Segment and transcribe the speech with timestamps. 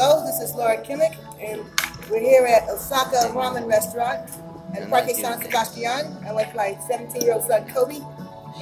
[0.00, 1.60] Hello, this is Laura Kimmick, and
[2.08, 4.30] we're here at Osaka Ramen Restaurant
[4.72, 6.16] at Parque San Sebastian.
[6.24, 7.98] I'm with my 17-year-old son Kobe,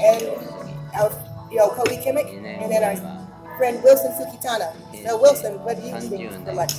[0.01, 0.23] and
[0.97, 1.13] our,
[1.51, 2.97] you know, Kobe Kimmick, and then our
[3.59, 4.73] friend Wilson Sukitana.
[5.05, 6.73] Now, Wilson, what do you eating for lunch?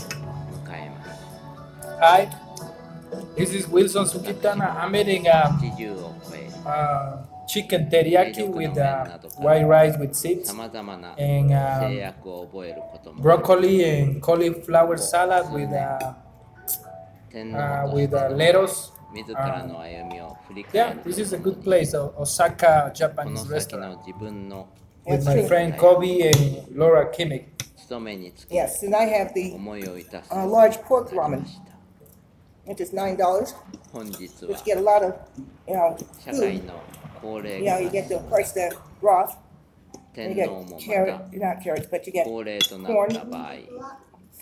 [2.01, 2.27] Hi,
[3.35, 4.75] this is Wilson Sukitana.
[4.75, 5.53] I'm eating a,
[6.65, 7.17] uh,
[7.47, 9.05] chicken teriyaki with uh,
[9.37, 10.49] white rice with seeds
[11.17, 12.13] and um,
[13.17, 16.13] broccoli and cauliflower salad with uh,
[17.55, 18.91] uh, with uh, lettuce.
[19.35, 19.71] Um,
[20.73, 23.99] yeah, this is a good place, uh, Osaka Japanese restaurant,
[25.05, 27.45] with my friend Kobe and Laura Kimmick.
[28.49, 29.53] Yes, and I have the
[30.31, 31.47] uh, large pork ramen,
[32.65, 33.53] which is nine dollars,
[34.41, 35.15] which get a lot of
[35.67, 35.97] you know
[36.31, 36.71] food.
[37.16, 39.36] の高齢 You know, 化 you get the first the broth,
[40.14, 43.52] 天 you 皇 get もま carrot, た not carrots, but you get 高齢となった場合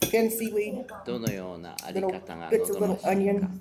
[0.00, 3.60] thin seaweed, どのようなあり little 方が bits of 望ま little しいか onion,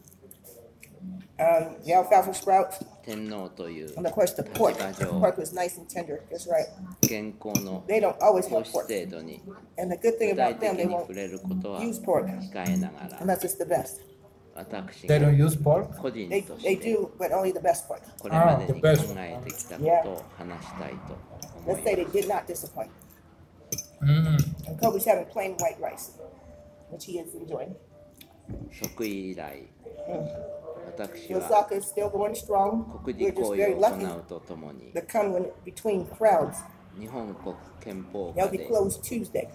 [1.38, 4.74] um, the alfalfa sprouts, 天皇という and of course the pork.
[4.78, 6.22] 立 The 場 pork 上 was nice and tender.
[6.32, 6.68] That's right.
[7.08, 9.42] 健康の They don't always 糖 have 質 pork, 制度に
[9.78, 13.02] and the good thing 具体 about 的 them, they に won't 触れることは use pork, 控えなが
[13.22, 14.02] and ら that's just the best.
[14.56, 15.98] 私 They が don't use pork.
[16.02, 18.02] 個人 They とし they て do, but only the best pork.
[18.22, 19.20] これまでに考 Ah, the best.
[19.20, 21.16] えてきたことを話したいと
[21.66, 22.90] 思 Let's い say ま they did not disappoint.
[24.02, 24.38] Mm.
[24.68, 26.12] And Kobe's having plain white rice,
[26.92, 27.76] which he is enjoying.
[28.72, 29.64] す即位以来
[30.10, 30.28] Mm.
[30.98, 32.84] 私は Osaka is still going strong.
[33.04, 36.56] 国 We're 事 just 行 very 為を lucky 行うとともに to come when, between crowds.
[37.00, 39.48] 日本国憲法 They'll 下 be で closed Tuesday.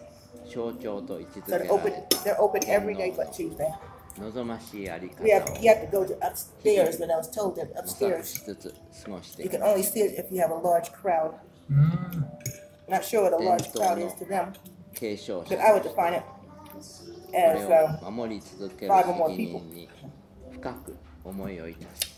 [0.46, 1.90] 象徴と位置 So づ they're けら open.
[1.90, 3.72] れ They're open every day but Tuesday.
[4.20, 7.68] 望ましいあり We have 方を you have to go to upstairs, and I was told that
[7.74, 8.74] 模索 upstairs しつつ
[9.04, 11.32] 過ごして you い can ます only see it if you have a large crowd.
[11.70, 12.24] Mm.
[12.88, 14.52] Not sure what a large crowd is to them,
[14.94, 16.78] 継承 but 者 I would define it こ
[17.32, 19.88] as れ uh, を守り続ける five or more 責任に
[20.52, 22.12] 深く思いをいたし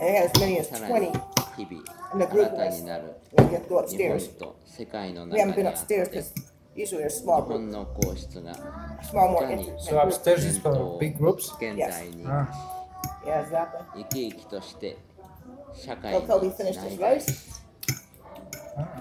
[0.00, 1.12] and it has as many as さらに 20.
[1.56, 1.82] 日々
[2.14, 3.04] in the 新 group た of us になる
[3.36, 4.38] when we get to go 日本 upstairs.
[4.38, 6.43] と世界の We 中 haven't に been あっ upstairs て because
[6.74, 8.52] usually they're 日 small 本 groups, の皇室が
[9.02, 9.64] small, more Tiny.
[9.64, 10.16] intimate So groups.
[10.16, 11.54] upstairs is 伝 for 統を big groups.
[11.56, 12.46] 現在に Ah.
[13.24, 13.84] Yeah, exactly.
[13.96, 14.96] 生き生きとして
[15.74, 17.60] 社会 So に Kobe finished his 内外 rice.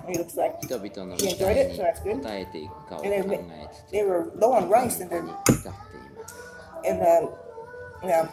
[0.07, 2.27] He looks like 人々の He 期 enjoyed 待 it, に so that's good.
[2.27, 6.35] 応えていくかを考 And they, えつつ they were low on rice, and に then 至っています
[6.89, 7.29] and uh,
[8.03, 8.27] yeah,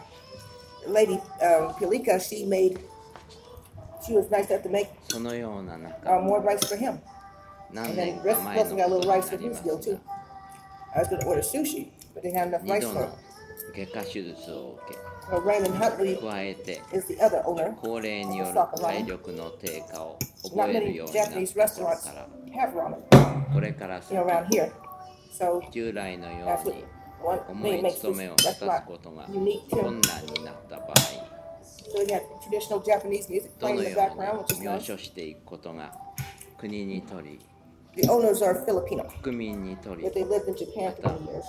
[0.87, 2.79] lady um, Pilika, she made.
[4.05, 6.99] She was nice enough to make そのような中 uh, more rice for him,
[7.72, 9.16] 何 and 年 then か rest 前の Wilson こ got a と little に rice
[9.16, 9.98] な for りま his す deal が too.
[10.94, 13.12] I was gonna order sushi, but they had enough 2 rice 度 for の it.
[13.74, 14.94] 外科手術を受
[15.30, 17.74] So Raymond Huntley け加えて is the other owner.
[17.80, 24.26] 高齢による体力の低下を Not 覚える many ようになっ Japanese たこと restaurants から have ramen, これから you 先 know,
[24.26, 24.70] around here.
[25.32, 26.84] So 従来のよ that's う what に
[27.22, 30.08] one 思 thing い makes 務めを this 果たす restaurant ことが unique 困 too.
[30.08, 30.92] 難になった場合
[31.92, 34.52] So we got traditional Japanese music ど playing の in よ the う background, which
[34.54, 34.80] is に描 nice.
[34.80, 35.92] 写していくことが
[36.58, 37.38] 国にとり
[37.94, 41.42] The owners are Filipino, 国民にとり but they lived in Japan for many years.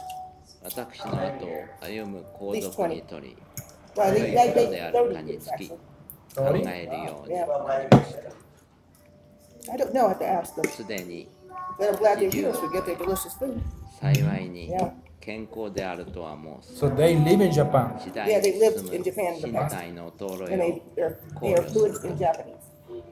[0.64, 1.50] 私の後を
[1.82, 3.36] 歩む皇族にとり
[3.96, 5.70] Well, 良 they, い they, こと they, であるか they につき actually.
[5.70, 5.78] 考
[6.36, 6.68] Sorry?
[6.68, 7.68] えるように Yeah.
[7.68, 10.08] なりました I don't know.
[10.10, 10.68] I have to ask them.
[10.70, 11.28] すでに
[11.80, 13.60] But I'm glad they're here so we get their delicious food.
[14.02, 14.92] 幸いに Yeah.
[15.22, 17.98] 健康であるとはもう So they live in Japan.
[18.00, 19.70] 時 Yeah, 代 they に lived 進む in Japan in the 身 past.
[19.70, 22.56] 体の衰 And え they, を they're, they are fluent in Japanese.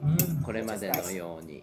[0.04, 0.44] Mm.
[0.44, 1.62] これまでのように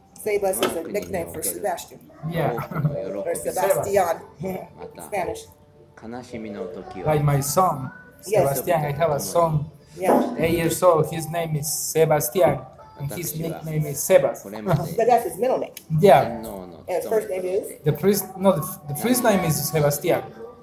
[0.23, 1.99] Sebas is a nickname for Sebastian.
[2.29, 2.53] Yeah.
[3.15, 4.19] or Sebastian
[5.07, 5.41] Spanish.
[7.05, 7.91] Like my son,
[8.21, 8.85] Sebastian.
[8.85, 9.65] I have a son,
[9.97, 10.35] yeah.
[10.37, 11.09] eight years old.
[11.11, 12.59] His name is Sebastian,
[12.99, 14.43] and his nickname is Sebas.
[14.97, 15.73] but that's his middle name.
[15.99, 16.39] Yeah.
[16.41, 16.83] No, no.
[16.87, 17.81] And his first name is.
[17.83, 20.21] The first no, the, the first name is Sebastian.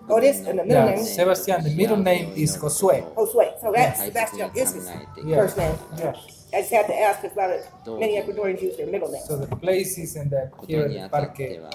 [0.10, 1.64] Oh, it is, and the middle Yeah, name is Sebastian.
[1.64, 3.04] The middle name is Josue.
[3.16, 3.54] Josue.
[3.62, 5.38] So that's 大切 Sebastian に is 考 his えてい Yeah.
[5.38, 5.78] く first name.
[5.98, 6.14] Yeah.
[6.54, 9.24] I just had to ask because a lot of, many Ecuadorians use their middle name.
[9.26, 11.70] So the place is in the こと here に at あ the たって Parque は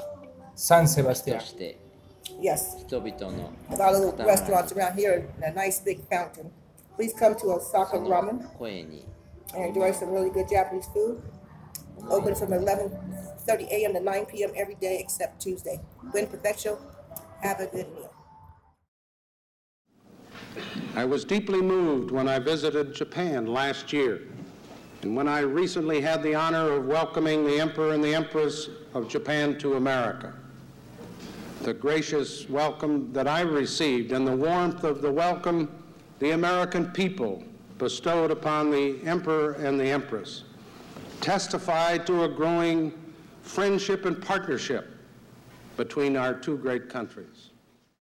[0.54, 1.40] San そ Sebastian.
[1.40, 1.78] して
[2.40, 6.50] Yes, 人々の a lot of little restaurants around here and a nice big fountain.
[6.96, 9.06] Please come to Osaka その Ramen 声に
[9.54, 11.18] and enjoy some really good Japanese food.
[12.10, 13.94] Open from 11:30 a.m.
[13.94, 14.50] to 9 p.m.
[14.54, 15.80] every day except Tuesday.
[16.12, 16.78] Buen perfecto.
[17.40, 18.10] Have a good meal.
[20.95, 24.21] I was deeply moved when I visited Japan last year,
[25.01, 29.09] and when I recently had the honor of welcoming the Emperor and the Empress of
[29.09, 30.33] Japan to America.
[31.61, 35.69] The gracious welcome that I received and the warmth of the welcome
[36.19, 37.43] the American people
[37.77, 40.43] bestowed upon the Emperor and the Empress
[41.21, 42.93] testified to a growing
[43.41, 44.89] friendship and partnership
[45.77, 47.49] between our two great countries.